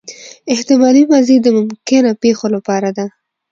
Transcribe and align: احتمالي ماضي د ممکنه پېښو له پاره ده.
احتمالي 0.53 1.01
ماضي 1.11 1.35
د 1.41 1.47
ممکنه 1.57 2.11
پېښو 2.23 2.45
له 2.53 2.59
پاره 2.67 2.91
ده. 2.97 3.05